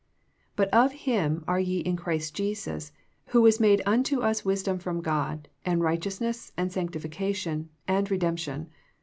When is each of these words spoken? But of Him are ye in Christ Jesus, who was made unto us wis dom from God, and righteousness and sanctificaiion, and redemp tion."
But 0.55 0.69
of 0.69 0.93
Him 1.05 1.43
are 1.47 1.59
ye 1.59 1.81
in 1.81 1.95
Christ 1.95 2.33
Jesus, 2.33 2.91
who 3.27 3.43
was 3.43 3.59
made 3.59 3.83
unto 3.85 4.21
us 4.21 4.43
wis 4.43 4.63
dom 4.63 4.79
from 4.79 4.99
God, 5.01 5.47
and 5.63 5.83
righteousness 5.83 6.51
and 6.57 6.71
sanctificaiion, 6.71 7.67
and 7.87 8.07
redemp 8.09 8.39
tion." 8.39 8.69